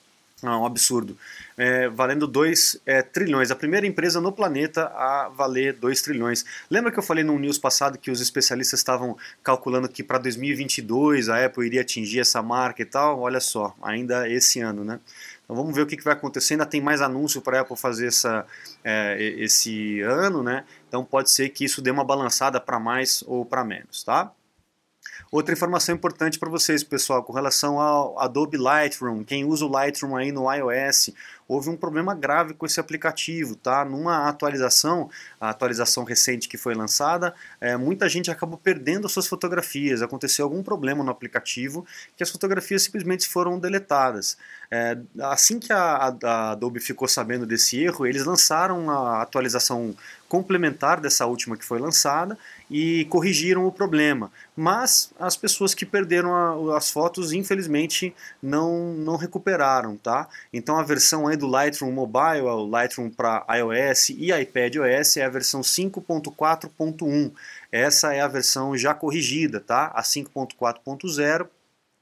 É 0.43 0.49
um 0.49 0.65
absurdo. 0.65 1.15
É, 1.55 1.87
valendo 1.89 2.25
2 2.25 2.81
é, 2.85 3.03
trilhões. 3.03 3.51
A 3.51 3.55
primeira 3.55 3.85
empresa 3.85 4.19
no 4.19 4.31
planeta 4.31 4.85
a 4.87 5.29
valer 5.29 5.73
2 5.73 6.01
trilhões. 6.01 6.43
Lembra 6.69 6.91
que 6.91 6.97
eu 6.97 7.03
falei 7.03 7.23
no 7.23 7.37
news 7.37 7.59
passado 7.59 7.97
que 7.97 8.09
os 8.09 8.19
especialistas 8.19 8.79
estavam 8.79 9.15
calculando 9.43 9.87
que 9.87 10.03
para 10.03 10.17
2022 10.17 11.29
a 11.29 11.45
Apple 11.45 11.65
iria 11.65 11.81
atingir 11.81 12.19
essa 12.19 12.41
marca 12.41 12.81
e 12.81 12.85
tal? 12.85 13.19
Olha 13.19 13.39
só, 13.39 13.75
ainda 13.83 14.27
esse 14.27 14.59
ano, 14.59 14.83
né? 14.83 14.99
Então 15.43 15.55
vamos 15.55 15.75
ver 15.75 15.81
o 15.81 15.85
que, 15.85 15.97
que 15.97 16.03
vai 16.03 16.13
acontecer. 16.13 16.55
Ainda 16.55 16.65
tem 16.65 16.81
mais 16.81 17.01
anúncio 17.01 17.41
para 17.41 17.59
a 17.59 17.61
Apple 17.61 17.77
fazer 17.77 18.07
essa, 18.07 18.45
é, 18.83 19.21
esse 19.37 20.01
ano, 20.01 20.41
né? 20.41 20.63
Então 20.87 21.03
pode 21.05 21.29
ser 21.29 21.49
que 21.49 21.65
isso 21.65 21.81
dê 21.81 21.91
uma 21.91 22.03
balançada 22.03 22.59
para 22.59 22.79
mais 22.79 23.23
ou 23.27 23.45
para 23.45 23.63
menos, 23.63 24.03
tá? 24.03 24.31
Outra 25.31 25.53
informação 25.53 25.95
importante 25.95 26.37
para 26.37 26.49
vocês, 26.49 26.83
pessoal, 26.83 27.23
com 27.23 27.31
relação 27.31 27.79
ao 27.79 28.19
Adobe 28.19 28.57
Lightroom, 28.57 29.23
quem 29.23 29.45
usa 29.45 29.65
o 29.65 29.69
Lightroom 29.69 30.17
aí 30.17 30.29
no 30.29 30.51
iOS, 30.51 31.11
houve 31.51 31.69
um 31.69 31.75
problema 31.75 32.15
grave 32.15 32.53
com 32.53 32.65
esse 32.65 32.79
aplicativo, 32.79 33.55
tá? 33.55 33.83
Numa 33.83 34.29
atualização, 34.29 35.09
a 35.39 35.49
atualização 35.49 36.05
recente 36.05 36.47
que 36.47 36.57
foi 36.57 36.73
lançada, 36.73 37.35
é, 37.59 37.75
muita 37.75 38.07
gente 38.07 38.31
acabou 38.31 38.57
perdendo 38.57 39.09
suas 39.09 39.27
fotografias. 39.27 40.01
Aconteceu 40.01 40.45
algum 40.45 40.63
problema 40.63 41.03
no 41.03 41.11
aplicativo 41.11 41.85
que 42.15 42.23
as 42.23 42.29
fotografias 42.29 42.83
simplesmente 42.83 43.27
foram 43.27 43.59
deletadas. 43.59 44.37
É, 44.73 44.97
assim 45.23 45.59
que 45.59 45.73
a, 45.73 46.15
a, 46.23 46.51
Adobe 46.51 46.79
ficou 46.79 47.05
sabendo 47.05 47.45
desse 47.45 47.77
erro, 47.83 48.07
eles 48.07 48.23
lançaram 48.23 48.89
a 48.89 49.21
atualização 49.21 49.93
complementar 50.29 51.01
dessa 51.01 51.25
última 51.25 51.57
que 51.57 51.65
foi 51.65 51.77
lançada 51.77 52.37
e 52.69 53.03
corrigiram 53.09 53.67
o 53.67 53.71
problema. 53.71 54.31
Mas 54.55 55.11
as 55.19 55.35
pessoas 55.35 55.73
que 55.73 55.85
perderam 55.85 56.33
a, 56.33 56.77
as 56.77 56.89
fotos, 56.89 57.33
infelizmente, 57.33 58.15
não, 58.41 58.93
não 58.93 59.17
recuperaram, 59.17 59.97
tá? 59.97 60.29
Então 60.53 60.79
a 60.79 60.83
versão 60.83 61.27
aí 61.27 61.35
do 61.41 61.47
Lightroom 61.47 61.91
Mobile, 61.91 62.41
o 62.43 62.65
Lightroom 62.65 63.09
para 63.09 63.45
iOS 63.57 64.09
e 64.09 64.31
iPadOS 64.31 65.17
é 65.17 65.25
a 65.25 65.29
versão 65.29 65.61
5.4.1. 65.61 67.31
Essa 67.71 68.13
é 68.13 68.21
a 68.21 68.27
versão 68.27 68.77
já 68.77 68.93
corrigida, 68.93 69.59
tá? 69.59 69.87
A 69.87 70.01
5.4.0 70.01 71.47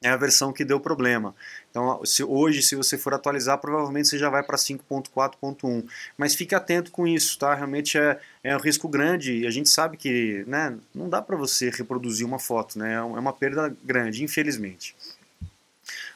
é 0.01 0.09
a 0.09 0.17
versão 0.17 0.53
que 0.53 0.63
deu 0.63 0.79
problema. 0.79 1.35
Então, 1.69 2.05
se, 2.05 2.23
hoje, 2.23 2.61
se 2.61 2.75
você 2.75 2.97
for 2.97 3.13
atualizar, 3.13 3.57
provavelmente 3.57 4.07
você 4.07 4.17
já 4.17 4.29
vai 4.29 4.43
para 4.43 4.57
5.4.1. 4.57 5.85
Mas 6.17 6.35
fique 6.35 6.55
atento 6.55 6.91
com 6.91 7.07
isso, 7.07 7.37
tá? 7.37 7.53
Realmente 7.53 7.97
é, 7.97 8.19
é 8.43 8.55
um 8.55 8.59
risco 8.59 8.87
grande 8.87 9.39
e 9.39 9.47
a 9.47 9.51
gente 9.51 9.69
sabe 9.69 9.97
que 9.97 10.43
né, 10.47 10.77
não 10.93 11.09
dá 11.09 11.21
para 11.21 11.35
você 11.35 11.69
reproduzir 11.69 12.25
uma 12.25 12.39
foto, 12.39 12.77
né? 12.77 12.93
É, 12.93 12.97
é 12.97 13.01
uma 13.01 13.33
perda 13.33 13.75
grande, 13.83 14.23
infelizmente. 14.23 14.95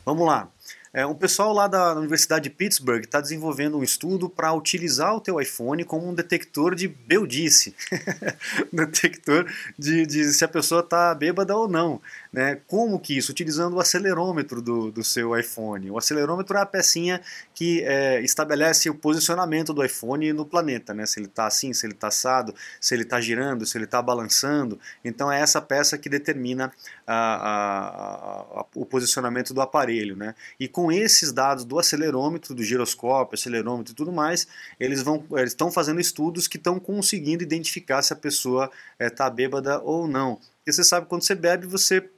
Vamos 0.05 0.25
lá. 0.25 0.49
É, 0.93 1.03
o 1.07 1.15
pessoal 1.15 1.51
lá 1.51 1.67
da 1.67 1.95
Universidade 1.95 2.43
de 2.43 2.49
Pittsburgh 2.51 3.03
está 3.03 3.19
desenvolvendo 3.19 3.79
um 3.79 3.83
estudo 3.83 4.29
para 4.29 4.53
utilizar 4.53 5.15
o 5.15 5.19
teu 5.19 5.41
iPhone 5.41 5.83
como 5.83 6.07
um 6.07 6.13
detector 6.13 6.75
de 6.75 6.87
beldice, 6.87 7.75
detector 8.71 9.51
de, 9.77 10.05
de, 10.05 10.31
se 10.31 10.45
a 10.45 10.47
pessoa 10.47 10.81
está 10.81 11.15
bêbada 11.15 11.57
ou 11.57 11.67
não. 11.67 11.99
Né? 12.33 12.59
Como 12.65 12.99
que 12.99 13.15
isso? 13.15 13.31
Utilizando 13.31 13.75
o 13.75 13.79
acelerômetro 13.79 14.59
do, 14.59 14.91
do 14.91 15.03
seu 15.03 15.37
iPhone. 15.37 15.91
O 15.91 15.99
acelerômetro 15.99 16.57
é 16.57 16.61
a 16.61 16.65
pecinha 16.65 17.21
que 17.53 17.83
é, 17.83 18.19
estabelece 18.21 18.89
o 18.89 18.95
posicionamento 18.95 19.71
do 19.71 19.85
iPhone 19.85 20.33
no 20.33 20.43
planeta, 20.43 20.95
né? 20.95 21.05
se 21.05 21.19
ele 21.19 21.27
está 21.27 21.45
assim, 21.45 21.71
se 21.73 21.85
ele 21.85 21.93
está 21.93 22.07
assado, 22.07 22.55
se 22.81 22.95
ele 22.95 23.03
está 23.03 23.21
girando, 23.21 23.67
se 23.67 23.77
ele 23.77 23.85
está 23.85 24.01
balançando. 24.01 24.79
Então 25.05 25.31
é 25.31 25.39
essa 25.39 25.61
peça 25.61 25.95
que 25.95 26.09
determina 26.09 26.73
a, 27.05 27.13
a, 27.15 28.61
a, 28.61 28.65
o 28.73 28.83
posicionamento 28.83 29.53
do 29.53 29.61
aparelho. 29.61 30.15
Né? 30.15 30.33
E 30.59 30.67
com 30.67 30.91
esses 30.91 31.31
dados 31.31 31.63
do 31.63 31.77
acelerômetro, 31.77 32.55
do 32.55 32.63
giroscópio, 32.63 33.35
acelerômetro 33.35 33.93
e 33.93 33.95
tudo 33.95 34.11
mais, 34.11 34.47
eles 34.79 35.03
estão 35.45 35.71
fazendo 35.71 36.01
estudos 36.01 36.47
que 36.47 36.57
estão 36.57 36.79
conseguindo 36.79 37.43
identificar 37.43 38.01
se 38.01 38.11
a 38.11 38.15
pessoa 38.15 38.71
está 38.99 39.27
é, 39.27 39.29
bêbada 39.29 39.79
ou 39.81 40.07
não. 40.07 40.39
Porque 40.63 40.71
você 40.71 40.83
sabe 40.83 41.07
quando 41.07 41.23
você 41.23 41.35
bebe, 41.35 41.67
você 41.67 42.09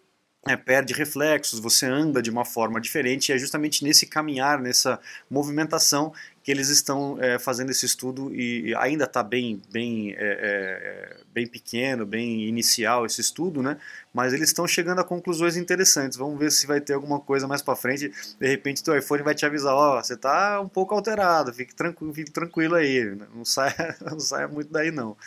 é, 0.48 0.56
perde 0.56 0.94
reflexos, 0.94 1.60
você 1.60 1.88
anda 1.88 2.22
de 2.22 2.30
uma 2.30 2.46
forma 2.46 2.80
diferente, 2.80 3.30
e 3.30 3.34
é 3.34 3.38
justamente 3.38 3.84
nesse 3.84 4.06
caminhar, 4.06 4.62
nessa 4.62 5.00
movimentação, 5.30 6.14
que 6.44 6.52
eles 6.52 6.70
estão 6.70 7.18
é, 7.20 7.40
fazendo 7.40 7.72
esse 7.72 7.88
estudo 7.88 8.32
e, 8.32 8.76
ainda 8.76 9.06
está 9.06 9.24
bem, 9.24 9.60
bem, 9.72 10.12
é, 10.12 10.16
é, 10.20 11.18
bem 11.34 11.48
pequeno, 11.48 12.06
bem 12.06 12.48
inicial 12.48 13.08
esse 13.08 13.20
estudo, 13.20 13.64
né? 13.64 13.78
mas 14.14 14.32
eles 14.34 14.50
estão 14.50 14.68
chegando 14.68 15.02
a 15.02 15.04
conclusões 15.04 15.58
interessantes. 15.58 16.16
Vamos 16.16 16.38
ver 16.38 16.52
se 16.52 16.68
vai 16.68 16.80
ter 16.80 16.94
alguma 16.94 17.20
coisa 17.20 17.48
mais 17.48 17.64
para 17.64 17.76
frente. 17.76 18.12
De 18.40 18.48
repente, 18.48 18.88
o 18.88 18.96
iPhone 18.96 19.24
vai 19.24 19.34
te 19.34 19.48
avisar: 19.48 19.74
ó, 19.74 19.98
oh, 19.98 20.04
você 20.04 20.14
está 20.14 20.62
um 20.62 20.70
pouco 20.70 20.94
alterado, 20.94 21.52
fique 21.52 21.74
tranquilo, 21.74 22.14
fique 22.14 22.30
tranquilo 22.30 22.76
aí, 22.76 23.16
não 23.34 23.44
saia, 23.44 23.98
não 24.06 24.20
saia 24.20 24.48
muito 24.48 24.72
daí 24.72 24.92
não. 24.92 25.18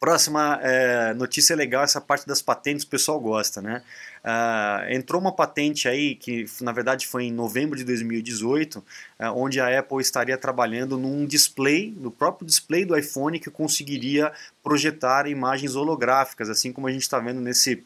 Próxima 0.00 0.60
é, 0.62 1.12
notícia 1.14 1.56
legal, 1.56 1.82
essa 1.82 2.00
parte 2.00 2.24
das 2.24 2.40
patentes 2.40 2.84
o 2.84 2.88
pessoal 2.88 3.18
gosta, 3.18 3.60
né? 3.60 3.82
Uh, 4.24 4.92
entrou 4.92 5.20
uma 5.20 5.32
patente 5.32 5.88
aí 5.88 6.14
que 6.14 6.46
na 6.60 6.70
verdade 6.70 7.06
foi 7.06 7.24
em 7.24 7.32
novembro 7.32 7.76
de 7.76 7.82
2018, 7.82 8.78
uh, 8.78 8.84
é, 9.18 9.30
onde 9.30 9.60
a 9.60 9.76
Apple 9.76 10.00
estaria 10.00 10.38
trabalhando 10.38 10.96
num 10.96 11.26
display, 11.26 11.92
no 11.96 12.12
próprio 12.12 12.46
display 12.46 12.84
do 12.84 12.96
iPhone, 12.96 13.40
que 13.40 13.50
conseguiria 13.50 14.32
projetar 14.62 15.26
imagens 15.26 15.74
holográficas, 15.74 16.48
assim 16.48 16.72
como 16.72 16.86
a 16.86 16.92
gente 16.92 17.02
está 17.02 17.18
vendo 17.18 17.40
nesse, 17.40 17.84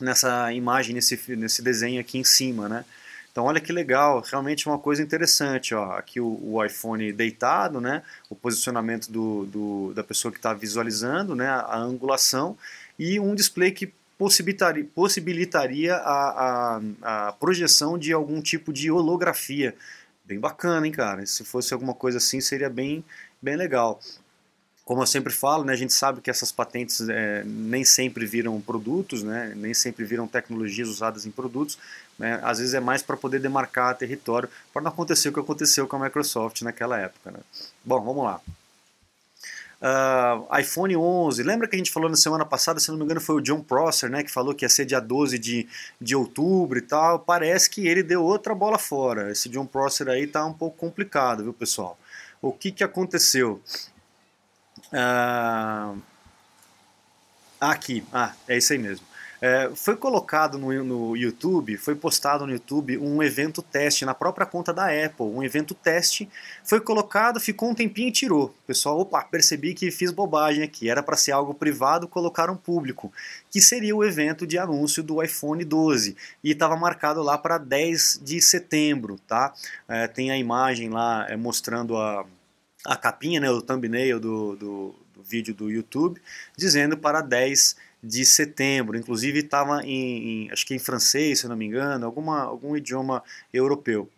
nessa 0.00 0.50
imagem, 0.54 0.94
nesse, 0.94 1.20
nesse 1.36 1.60
desenho 1.60 2.00
aqui 2.00 2.16
em 2.16 2.24
cima, 2.24 2.66
né? 2.66 2.84
Então 3.32 3.44
olha 3.44 3.60
que 3.60 3.72
legal, 3.72 4.20
realmente 4.20 4.66
uma 4.66 4.78
coisa 4.78 5.02
interessante, 5.02 5.74
ó, 5.74 5.92
aqui 5.92 6.20
o, 6.20 6.38
o 6.42 6.62
iPhone 6.62 7.10
deitado, 7.12 7.80
né, 7.80 8.02
o 8.28 8.36
posicionamento 8.36 9.10
do, 9.10 9.46
do 9.46 9.92
da 9.94 10.04
pessoa 10.04 10.30
que 10.30 10.38
está 10.38 10.52
visualizando, 10.52 11.34
né, 11.34 11.48
a, 11.48 11.78
angulação 11.78 12.56
e 12.98 13.18
um 13.18 13.34
display 13.34 13.70
que 13.72 13.90
possibilitaria, 14.18 14.86
possibilitaria 14.94 15.96
a, 15.96 16.76
a, 17.02 17.28
a 17.28 17.32
projeção 17.32 17.98
de 17.98 18.12
algum 18.12 18.42
tipo 18.42 18.70
de 18.70 18.90
holografia. 18.90 19.74
Bem 20.26 20.38
bacana, 20.38 20.86
hein, 20.86 20.92
cara? 20.92 21.24
Se 21.24 21.42
fosse 21.42 21.72
alguma 21.72 21.94
coisa 21.94 22.18
assim, 22.18 22.40
seria 22.40 22.68
bem, 22.68 23.02
bem 23.40 23.56
legal 23.56 23.98
como 24.92 25.04
eu 25.04 25.06
sempre 25.06 25.32
falo, 25.32 25.64
né, 25.64 25.72
a 25.72 25.76
gente 25.76 25.94
sabe 25.94 26.20
que 26.20 26.28
essas 26.28 26.52
patentes 26.52 27.00
é, 27.08 27.42
nem 27.46 27.82
sempre 27.82 28.26
viram 28.26 28.60
produtos, 28.60 29.22
né, 29.22 29.54
nem 29.56 29.72
sempre 29.72 30.04
viram 30.04 30.28
tecnologias 30.28 30.86
usadas 30.86 31.24
em 31.24 31.30
produtos, 31.30 31.78
né, 32.18 32.38
às 32.42 32.58
vezes 32.58 32.74
é 32.74 32.80
mais 32.80 33.02
para 33.02 33.16
poder 33.16 33.40
demarcar 33.40 33.96
território, 33.96 34.50
para 34.70 34.82
não 34.82 34.90
acontecer 34.90 35.30
o 35.30 35.32
que 35.32 35.40
aconteceu 35.40 35.86
com 35.86 35.96
a 35.96 35.98
Microsoft 35.98 36.60
naquela 36.60 36.98
época. 36.98 37.30
Né. 37.30 37.38
Bom, 37.82 38.04
vamos 38.04 38.22
lá. 38.22 38.38
Uh, 39.80 40.60
iPhone 40.60 40.94
11, 40.94 41.42
lembra 41.42 41.66
que 41.66 41.74
a 41.74 41.78
gente 41.78 41.90
falou 41.90 42.10
na 42.10 42.16
semana 42.16 42.44
passada, 42.44 42.78
se 42.78 42.90
não 42.90 42.98
me 42.98 43.04
engano 43.04 43.18
foi 43.18 43.36
o 43.36 43.40
John 43.40 43.62
Prosser, 43.62 44.10
né, 44.10 44.22
que 44.22 44.30
falou 44.30 44.54
que 44.54 44.62
ia 44.62 44.68
ser 44.68 44.84
dia 44.84 45.00
12 45.00 45.38
de, 45.38 45.66
de 45.98 46.14
outubro 46.14 46.78
e 46.78 46.82
tal, 46.82 47.18
parece 47.18 47.70
que 47.70 47.88
ele 47.88 48.02
deu 48.02 48.22
outra 48.22 48.54
bola 48.54 48.78
fora, 48.78 49.32
esse 49.32 49.48
John 49.48 49.64
Prosser 49.64 50.08
aí 50.08 50.26
tá 50.26 50.44
um 50.44 50.52
pouco 50.52 50.76
complicado, 50.76 51.44
viu 51.44 51.54
pessoal? 51.54 51.98
O 52.42 52.52
que 52.52 52.72
que 52.72 52.84
aconteceu? 52.84 53.62
Ah, 54.92 55.94
aqui, 57.60 58.04
ah, 58.12 58.34
é 58.46 58.58
isso 58.58 58.72
aí 58.72 58.78
mesmo. 58.78 59.06
É, 59.44 59.72
foi 59.74 59.96
colocado 59.96 60.56
no, 60.56 60.84
no, 60.84 61.16
YouTube, 61.16 61.76
foi 61.76 61.96
postado 61.96 62.46
no 62.46 62.52
YouTube 62.52 62.96
um 62.98 63.20
evento 63.20 63.60
teste 63.60 64.04
na 64.04 64.14
própria 64.14 64.46
conta 64.46 64.72
da 64.72 64.84
Apple. 64.84 65.26
Um 65.26 65.42
evento 65.42 65.74
teste 65.74 66.28
foi 66.62 66.80
colocado, 66.80 67.40
ficou 67.40 67.68
um 67.68 67.74
tempinho 67.74 68.06
e 68.06 68.12
tirou. 68.12 68.54
Pessoal, 68.68 69.00
opa, 69.00 69.20
percebi 69.24 69.74
que 69.74 69.90
fiz 69.90 70.12
bobagem 70.12 70.62
aqui. 70.62 70.88
Era 70.88 71.02
para 71.02 71.16
ser 71.16 71.32
algo 71.32 71.52
privado, 71.54 72.06
colocaram 72.06 72.56
público. 72.56 73.12
Que 73.50 73.60
seria 73.60 73.96
o 73.96 74.04
evento 74.04 74.46
de 74.46 74.58
anúncio 74.58 75.02
do 75.02 75.20
iPhone 75.20 75.64
12. 75.64 76.16
E 76.44 76.52
estava 76.52 76.76
marcado 76.76 77.20
lá 77.20 77.36
para 77.36 77.58
10 77.58 78.20
de 78.22 78.40
setembro, 78.40 79.18
tá? 79.26 79.52
É, 79.88 80.06
tem 80.06 80.30
a 80.30 80.38
imagem 80.38 80.88
lá 80.88 81.26
é, 81.28 81.36
mostrando 81.36 81.96
a 81.96 82.24
a 82.84 82.96
capinha, 82.96 83.40
né, 83.40 83.50
o 83.50 83.62
thumbnail 83.62 84.18
do, 84.18 84.56
do, 84.56 84.94
do 85.14 85.22
vídeo 85.22 85.54
do 85.54 85.70
YouTube, 85.70 86.20
dizendo 86.56 86.96
para 86.96 87.20
10 87.20 87.76
de 88.02 88.24
setembro. 88.24 88.96
Inclusive 88.96 89.38
estava 89.40 89.82
em, 89.84 90.46
em, 90.46 90.50
acho 90.50 90.66
que 90.66 90.74
em 90.74 90.78
francês, 90.78 91.40
se 91.40 91.48
não 91.48 91.56
me 91.56 91.66
engano, 91.66 92.04
alguma, 92.04 92.42
algum 92.42 92.76
idioma 92.76 93.22
europeu. 93.52 94.10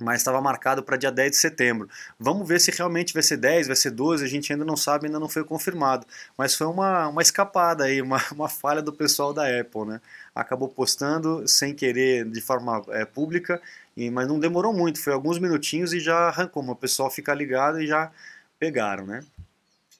Mas 0.00 0.20
estava 0.20 0.40
marcado 0.40 0.82
para 0.82 0.96
dia 0.96 1.10
10 1.10 1.30
de 1.30 1.36
setembro. 1.36 1.88
Vamos 2.18 2.48
ver 2.48 2.60
se 2.60 2.72
realmente 2.72 3.14
vai 3.14 3.22
ser 3.22 3.36
10, 3.36 3.68
vai 3.68 3.76
ser 3.76 3.92
12, 3.92 4.24
a 4.24 4.28
gente 4.28 4.52
ainda 4.52 4.64
não 4.64 4.76
sabe, 4.76 5.06
ainda 5.06 5.20
não 5.20 5.28
foi 5.28 5.44
confirmado. 5.44 6.04
Mas 6.36 6.54
foi 6.56 6.66
uma, 6.66 7.06
uma 7.08 7.22
escapada 7.22 7.84
aí, 7.84 8.02
uma, 8.02 8.20
uma 8.32 8.48
falha 8.48 8.82
do 8.82 8.92
pessoal 8.92 9.32
da 9.32 9.44
Apple, 9.44 9.84
né? 9.86 10.00
Acabou 10.34 10.68
postando 10.68 11.46
sem 11.46 11.72
querer 11.72 12.28
de 12.28 12.40
forma 12.40 12.84
é, 12.88 13.04
pública 13.04 13.62
e, 13.96 14.10
mas 14.10 14.26
não 14.26 14.38
demorou 14.38 14.72
muito, 14.72 15.00
foi 15.00 15.12
alguns 15.12 15.38
minutinhos 15.38 15.92
e 15.92 16.00
já 16.00 16.28
arrancou. 16.28 16.62
O 16.64 16.76
pessoal 16.76 17.10
fica 17.10 17.32
ligado 17.32 17.80
e 17.80 17.86
já 17.86 18.10
pegaram, 18.58 19.06
né? 19.06 19.24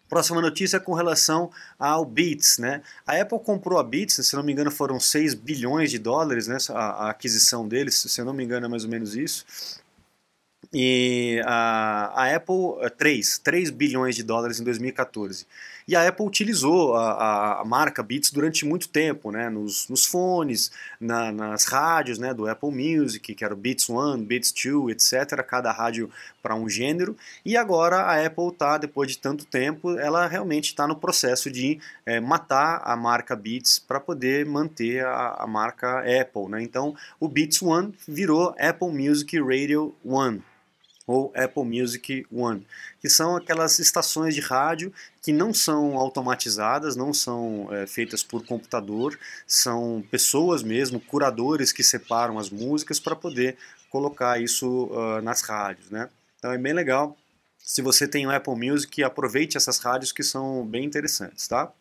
Próxima 0.08 0.40
notícia 0.40 0.76
é 0.76 0.80
com 0.80 0.92
relação 0.92 1.50
ao 1.78 2.04
Beats, 2.04 2.58
né? 2.58 2.82
A 3.06 3.20
Apple 3.20 3.38
comprou 3.40 3.78
a 3.78 3.82
Beats, 3.82 4.26
se 4.26 4.36
não 4.36 4.42
me 4.42 4.52
engano 4.52 4.70
foram 4.70 5.00
6 5.00 5.34
bilhões 5.34 5.90
de 5.90 5.98
dólares, 5.98 6.46
né? 6.46 6.58
A, 6.70 7.06
a 7.06 7.10
aquisição 7.10 7.66
deles, 7.66 7.94
se 7.96 8.22
não 8.22 8.32
me 8.32 8.44
engano 8.44 8.66
é 8.66 8.68
mais 8.68 8.84
ou 8.84 8.90
menos 8.90 9.16
isso. 9.16 9.44
E 10.72 11.40
a, 11.44 12.12
a 12.14 12.34
Apple, 12.34 12.90
3, 12.96 13.38
é, 13.38 13.42
3 13.42 13.70
bilhões 13.70 14.14
de 14.14 14.22
dólares 14.22 14.60
em 14.60 14.64
2014. 14.64 15.46
E 15.86 15.94
a 15.94 16.08
Apple 16.08 16.26
utilizou 16.26 16.94
a, 16.94 17.60
a 17.60 17.64
marca 17.64 18.02
Beats 18.02 18.30
durante 18.30 18.64
muito 18.64 18.88
tempo, 18.88 19.30
né, 19.30 19.50
nos, 19.50 19.86
nos 19.88 20.06
fones, 20.06 20.72
na, 20.98 21.30
nas 21.30 21.66
rádios 21.66 22.18
né, 22.18 22.32
do 22.32 22.48
Apple 22.48 22.70
Music, 22.70 23.34
que 23.34 23.44
era 23.44 23.52
o 23.52 23.56
Beats 23.56 23.90
One, 23.90 24.24
Beats 24.24 24.50
Two, 24.50 24.90
etc., 24.90 25.42
cada 25.46 25.70
rádio 25.70 26.10
para 26.42 26.54
um 26.54 26.68
gênero. 26.68 27.14
E 27.44 27.56
agora 27.56 27.96
a 27.98 28.24
Apple 28.24 28.48
está, 28.48 28.78
depois 28.78 29.10
de 29.10 29.18
tanto 29.18 29.44
tempo, 29.44 29.98
ela 29.98 30.26
realmente 30.26 30.66
está 30.66 30.86
no 30.86 30.96
processo 30.96 31.50
de 31.50 31.78
é, 32.06 32.18
matar 32.18 32.80
a 32.82 32.96
marca 32.96 33.36
Beats 33.36 33.78
para 33.78 34.00
poder 34.00 34.46
manter 34.46 35.04
a, 35.04 35.36
a 35.40 35.46
marca 35.46 35.98
Apple. 36.00 36.48
Né? 36.48 36.62
Então 36.62 36.94
o 37.20 37.28
Beats 37.28 37.60
One 37.60 37.94
virou 38.08 38.54
Apple 38.58 38.88
Music 38.88 39.38
Radio 39.38 39.94
One 40.04 40.42
ou 41.06 41.32
Apple 41.36 41.64
Music 41.64 42.26
One, 42.32 42.66
que 43.00 43.08
são 43.08 43.36
aquelas 43.36 43.78
estações 43.78 44.34
de 44.34 44.40
rádio 44.40 44.92
que 45.22 45.32
não 45.32 45.52
são 45.52 45.96
automatizadas, 45.96 46.96
não 46.96 47.12
são 47.12 47.68
é, 47.70 47.86
feitas 47.86 48.22
por 48.22 48.44
computador, 48.44 49.18
são 49.46 50.02
pessoas 50.10 50.62
mesmo, 50.62 51.00
curadores 51.00 51.72
que 51.72 51.82
separam 51.82 52.38
as 52.38 52.50
músicas 52.50 52.98
para 52.98 53.14
poder 53.14 53.56
colocar 53.90 54.40
isso 54.40 54.86
uh, 54.86 55.22
nas 55.22 55.40
rádios, 55.42 55.88
né? 55.90 56.08
Então 56.38 56.52
é 56.52 56.58
bem 56.58 56.72
legal. 56.72 57.16
Se 57.58 57.80
você 57.80 58.08
tem 58.08 58.26
o 58.26 58.30
Apple 58.30 58.56
Music, 58.56 59.02
aproveite 59.02 59.56
essas 59.56 59.78
rádios 59.78 60.10
que 60.10 60.22
são 60.22 60.66
bem 60.66 60.84
interessantes, 60.84 61.46
tá? 61.46 61.72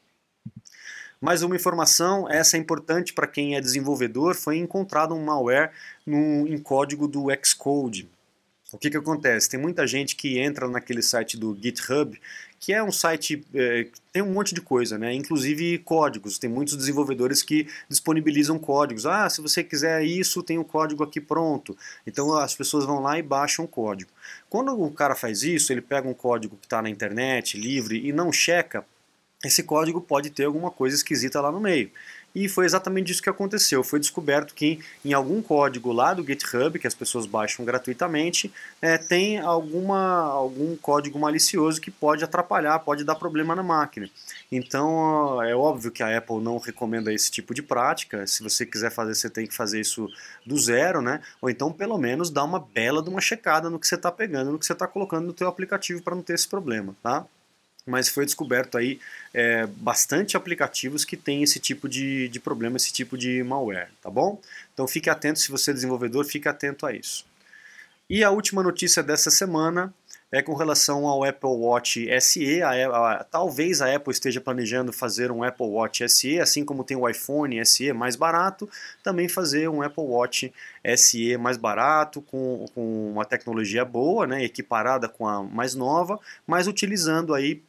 Mais 1.20 1.42
uma 1.42 1.56
informação, 1.56 2.30
essa 2.30 2.56
é 2.56 2.60
importante 2.60 3.14
para 3.14 3.26
quem 3.26 3.56
é 3.56 3.62
desenvolvedor, 3.62 4.36
foi 4.36 4.58
encontrado 4.58 5.16
um 5.16 5.24
malware 5.24 5.72
no, 6.06 6.46
em 6.48 6.58
código 6.58 7.08
do 7.08 7.28
Xcode. 7.44 8.10
O 8.74 8.78
que, 8.80 8.90
que 8.90 8.98
acontece? 8.98 9.48
Tem 9.48 9.60
muita 9.60 9.86
gente 9.86 10.16
que 10.16 10.40
entra 10.40 10.68
naquele 10.68 11.04
site 11.04 11.38
do 11.38 11.56
GitHub, 11.56 12.20
que 12.60 12.74
é 12.74 12.82
um 12.82 12.92
site 12.92 13.46
é, 13.54 13.86
tem 14.12 14.24
um 14.24 14.34
monte 14.34 14.56
de 14.56 14.62
coisa, 14.62 14.98
né? 14.98 15.14
Inclusive 15.14 15.78
códigos. 15.80 16.40
Tem 16.40 16.50
muitos 16.50 16.76
desenvolvedores 16.76 17.44
que 17.44 17.68
disponibilizam 17.88 18.58
códigos. 18.58 19.06
Ah, 19.06 19.30
se 19.30 19.42
você 19.42 19.64
quiser 19.64 20.04
isso, 20.04 20.42
tem 20.42 20.58
o 20.58 20.62
um 20.62 20.64
código 20.64 21.04
aqui 21.04 21.22
pronto. 21.22 21.78
Então 22.08 22.34
as 22.34 22.56
pessoas 22.56 22.84
vão 22.84 23.00
lá 23.00 23.20
e 23.20 23.22
baixam 23.22 23.66
o 23.66 23.68
código. 23.68 24.10
Quando 24.50 24.74
o 24.82 24.92
cara 24.92 25.16
faz 25.16 25.44
isso, 25.44 25.72
ele 25.72 25.82
pega 25.82 26.10
um 26.10 26.14
código 26.14 26.58
que 26.58 26.66
está 26.66 26.82
na 26.82 26.90
internet, 26.90 27.60
livre, 27.60 28.02
e 28.04 28.12
não 28.12 28.32
checa, 28.32 28.84
esse 29.44 29.62
código 29.62 30.00
pode 30.00 30.30
ter 30.30 30.46
alguma 30.46 30.72
coisa 30.72 30.96
esquisita 30.96 31.42
lá 31.42 31.52
no 31.52 31.60
meio. 31.60 31.92
E 32.36 32.50
foi 32.50 32.66
exatamente 32.66 33.12
isso 33.12 33.22
que 33.22 33.30
aconteceu. 33.30 33.84
Foi 33.84 34.00
descoberto 34.00 34.56
que 34.56 34.80
em 35.06 35.14
algum 35.14 35.42
código 35.42 35.92
lá 35.92 36.14
do 36.14 36.26
GitHub, 36.26 36.80
que 36.80 36.88
as 36.88 36.96
pessoas 36.96 37.28
baixam 37.28 37.64
gratuitamente, 37.64 38.52
é, 38.82 38.98
tem 38.98 39.40
alguma, 39.40 40.24
algum 40.24 40.76
código 40.76 41.20
malicioso 41.20 41.80
que 41.80 41.92
pode 41.92 42.24
atrapalhar, 42.24 42.80
pode 42.80 43.04
dar 43.04 43.16
problema 43.16 43.56
na 43.56 43.62
máquina. 43.62 44.10
Então 44.52 45.42
é 45.44 45.56
óbvio 45.56 45.92
que 45.92 46.02
a 46.02 46.18
Apple 46.18 46.40
não 46.40 46.58
recomenda 46.58 47.14
esse 47.14 47.30
tipo 47.30 47.54
de 47.54 47.62
prática. 47.62 48.26
Se 48.26 48.42
você 48.42 48.66
quiser 48.66 48.92
fazer, 48.92 49.14
você 49.14 49.30
tem 49.30 49.46
que 49.46 49.54
fazer 49.54 49.80
isso 49.80 50.10
do 50.46 50.58
zero, 50.58 51.02
né? 51.02 51.22
Ou 51.40 51.50
então 51.50 51.72
pelo 51.72 51.98
menos 52.00 52.32
dar 52.32 52.44
uma 52.44 52.60
bela 52.60 53.04
de 53.04 53.10
uma 53.10 53.22
checada 53.22 53.70
no 53.70 53.80
que 53.80 53.88
você 53.88 53.96
está 53.96 54.12
pegando, 54.12 54.52
no 54.52 54.58
que 54.58 54.66
você 54.66 54.74
está 54.74 54.88
colocando 54.88 55.28
no 55.28 55.34
teu 55.34 55.48
aplicativo 55.48 56.02
para 56.02 56.16
não 56.16 56.24
ter 56.24 56.34
esse 56.34 56.48
problema, 56.48 56.96
tá? 57.04 57.26
Mas 57.86 58.08
foi 58.10 58.26
descoberto 58.26 58.78
aí 58.78 59.00
é, 59.34 59.66
bastante 59.68 60.38
aplicativos 60.38 61.04
que 61.04 61.18
têm 61.18 61.44
esse 61.44 61.60
tipo 61.60 61.90
de, 61.90 62.30
de 62.30 62.40
problema, 62.40 62.78
esse 62.78 62.94
tipo 62.94 63.18
de 63.18 63.44
malware, 63.44 63.90
tá 64.02 64.10
bom? 64.10 64.40
Então 64.74 64.88
fique 64.88 65.10
atento, 65.10 65.40
se 65.40 65.52
você 65.52 65.72
é 65.72 65.74
desenvolvedor, 65.74 66.26
fique 66.26 66.48
atento 66.48 66.86
a 66.86 66.94
isso. 66.94 67.26
E 68.10 68.24
a 68.24 68.32
última 68.32 68.62
notícia 68.64 69.02
dessa 69.02 69.30
semana 69.32 69.94
é 70.34 70.42
com 70.42 70.56
relação 70.56 71.06
ao 71.06 71.24
Apple 71.24 71.50
Watch 71.50 72.08
SE. 72.20 72.62
A, 72.64 72.72
a, 72.88 73.24
talvez 73.24 73.84
a 73.84 73.96
Apple 73.96 74.12
esteja 74.12 74.42
planejando 74.42 74.92
fazer 74.92 75.32
um 75.32 75.44
Apple 75.44 75.68
Watch 75.68 76.10
SE, 76.10 76.40
assim 76.40 76.66
como 76.66 76.84
tem 76.84 76.98
o 76.98 77.08
iPhone 77.08 77.64
SE 77.64 77.94
mais 77.94 78.16
barato, 78.16 78.68
também 79.04 79.30
fazer 79.30 79.70
um 79.70 79.84
Apple 79.84 80.04
Watch 80.04 80.52
SE 80.98 81.38
mais 81.38 81.56
barato, 81.56 82.20
com, 82.20 82.66
com 82.74 83.12
uma 83.12 83.26
tecnologia 83.26 83.86
boa, 83.86 84.26
né, 84.26 84.44
equiparada 84.44 85.08
com 85.08 85.28
a 85.28 85.44
mais 85.44 85.76
nova, 85.76 86.20
mas 86.48 86.66
utilizando 86.66 87.36
aí 87.36 87.62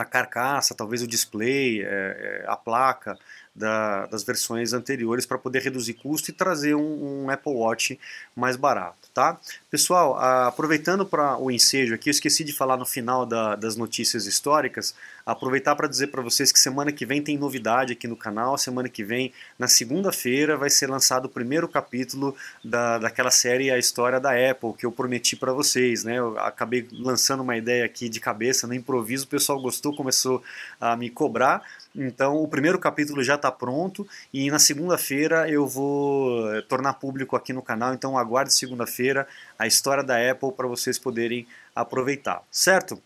a 0.00 0.04
carcaça, 0.04 0.74
talvez 0.74 1.02
o 1.02 1.06
display, 1.06 1.82
é, 1.82 1.86
é, 1.86 2.44
a 2.46 2.56
placa 2.56 3.18
da, 3.54 4.06
das 4.06 4.22
versões 4.22 4.72
anteriores 4.72 5.26
para 5.26 5.38
poder 5.38 5.62
reduzir 5.62 5.94
custo 5.94 6.30
e 6.30 6.32
trazer 6.32 6.74
um, 6.74 7.24
um 7.24 7.30
Apple 7.30 7.52
Watch 7.52 7.98
mais 8.34 8.56
barato 8.56 9.02
tá? 9.14 9.38
Pessoal, 9.70 10.16
aproveitando 10.18 11.04
para 11.04 11.36
o 11.38 11.50
ensejo 11.50 11.94
aqui, 11.94 12.08
eu 12.08 12.12
esqueci 12.12 12.44
de 12.44 12.52
falar 12.52 12.76
no 12.76 12.86
final 12.86 13.26
da, 13.26 13.56
das 13.56 13.76
notícias 13.76 14.26
históricas, 14.26 14.94
aproveitar 15.24 15.76
para 15.76 15.88
dizer 15.88 16.08
para 16.08 16.22
vocês 16.22 16.50
que 16.50 16.58
semana 16.58 16.92
que 16.92 17.06
vem 17.06 17.22
tem 17.22 17.38
novidade 17.38 17.92
aqui 17.92 18.08
no 18.08 18.16
canal, 18.16 18.56
semana 18.56 18.88
que 18.88 19.04
vem, 19.04 19.32
na 19.58 19.68
segunda-feira, 19.68 20.56
vai 20.56 20.70
ser 20.70 20.88
lançado 20.88 21.26
o 21.26 21.28
primeiro 21.28 21.68
capítulo 21.68 22.34
da, 22.64 22.98
daquela 22.98 23.30
série 23.30 23.70
A 23.70 23.78
História 23.78 24.18
da 24.18 24.30
Apple, 24.30 24.74
que 24.74 24.86
eu 24.86 24.92
prometi 24.92 25.36
para 25.36 25.52
vocês, 25.52 26.04
né? 26.04 26.18
Eu 26.18 26.38
acabei 26.38 26.88
lançando 26.92 27.42
uma 27.42 27.56
ideia 27.56 27.84
aqui 27.84 28.08
de 28.08 28.20
cabeça, 28.20 28.66
no 28.66 28.74
improviso, 28.74 29.24
o 29.24 29.28
pessoal 29.28 29.60
gostou, 29.60 29.94
começou 29.94 30.42
a 30.80 30.96
me 30.96 31.10
cobrar, 31.10 31.62
então, 31.94 32.36
o 32.36 32.48
primeiro 32.48 32.78
capítulo 32.78 33.22
já 33.22 33.34
está 33.34 33.50
pronto 33.52 34.06
e 34.32 34.50
na 34.50 34.58
segunda-feira 34.58 35.48
eu 35.48 35.66
vou 35.66 36.50
eh, 36.54 36.62
tornar 36.62 36.94
público 36.94 37.36
aqui 37.36 37.52
no 37.52 37.62
canal. 37.62 37.92
Então, 37.92 38.16
aguarde 38.16 38.54
segunda-feira 38.54 39.26
a 39.58 39.66
história 39.66 40.02
da 40.02 40.16
Apple 40.30 40.52
para 40.52 40.66
vocês 40.66 40.98
poderem 40.98 41.46
aproveitar, 41.74 42.42
certo? 42.50 43.00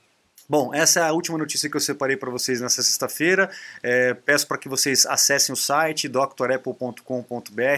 Bom, 0.49 0.73
essa 0.73 1.01
é 1.01 1.03
a 1.03 1.13
última 1.13 1.37
notícia 1.37 1.69
que 1.69 1.77
eu 1.77 1.81
separei 1.81 2.17
para 2.17 2.31
vocês 2.31 2.61
nessa 2.61 2.81
sexta-feira. 2.81 3.51
É, 3.83 4.15
peço 4.15 4.47
para 4.47 4.57
que 4.57 4.69
vocês 4.69 5.05
acessem 5.05 5.53
o 5.53 5.57
site 5.57 6.09
drapple.com.br, 6.09 7.03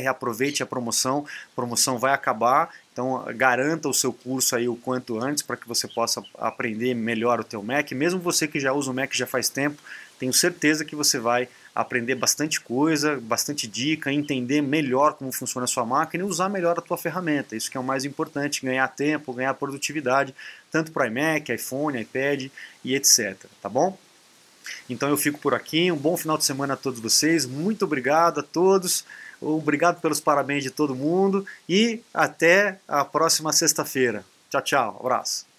aproveite 0.06 0.62
a 0.62 0.66
promoção. 0.66 1.24
A 1.50 1.56
promoção 1.56 1.98
vai 1.98 2.12
acabar, 2.12 2.68
então 2.92 3.24
garanta 3.34 3.88
o 3.88 3.94
seu 3.94 4.12
curso 4.12 4.54
aí 4.54 4.68
o 4.68 4.76
quanto 4.76 5.18
antes 5.18 5.42
para 5.42 5.56
que 5.56 5.66
você 5.66 5.88
possa 5.88 6.22
aprender 6.36 6.92
melhor 6.92 7.40
o 7.40 7.44
teu 7.44 7.62
Mac. 7.62 7.90
Mesmo 7.92 8.20
você 8.20 8.46
que 8.46 8.60
já 8.60 8.70
usa 8.70 8.90
o 8.90 8.94
Mac 8.94 9.14
já 9.14 9.26
faz 9.26 9.48
tempo, 9.48 9.80
tenho 10.18 10.32
certeza 10.32 10.84
que 10.84 10.96
você 10.96 11.18
vai 11.18 11.48
aprender 11.75 12.16
bastante 12.16 12.60
coisa, 12.60 13.20
bastante 13.20 13.68
dica, 13.68 14.12
entender 14.12 14.60
melhor 14.60 15.14
como 15.14 15.30
funciona 15.30 15.64
a 15.64 15.68
sua 15.68 15.87
máquina 15.87 16.25
e 16.25 16.26
usar 16.26 16.48
melhor 16.48 16.76
a 16.76 16.82
tua 16.82 16.99
ferramenta. 16.99 17.54
Isso 17.54 17.71
que 17.71 17.76
é 17.76 17.80
o 17.80 17.84
mais 17.84 18.04
importante, 18.04 18.64
ganhar 18.64 18.88
tempo, 18.88 19.32
ganhar 19.32 19.54
produtividade, 19.54 20.34
tanto 20.73 20.90
para 20.90 21.06
iMac, 21.06 21.52
iPhone, 21.52 22.00
iPad 22.00 22.49
e 22.84 22.95
etc. 22.97 23.36
Tá 23.62 23.69
bom? 23.69 23.97
Então 24.90 25.08
eu 25.08 25.16
fico 25.16 25.38
por 25.38 25.54
aqui. 25.54 25.90
Um 25.93 25.97
bom 25.97 26.16
final 26.16 26.36
de 26.36 26.45
semana 26.45 26.75
a 26.75 26.76
todos 26.76 26.99
vocês. 26.99 27.47
Muito 27.47 27.84
obrigado 27.84 28.40
a 28.40 28.43
todos. 28.43 29.04
Obrigado 29.40 30.00
pelos 30.00 30.21
parabéns 30.21 30.64
de 30.64 30.71
todo 30.71 30.97
mundo 30.97 31.47
e 31.69 32.00
até 32.12 32.80
a 32.88 33.04
próxima 33.04 33.52
sexta-feira. 33.52 34.25
Tchau, 34.50 34.62
tchau. 34.62 34.97
Abraço. 35.00 35.57